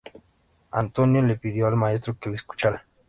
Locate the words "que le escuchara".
2.17-2.83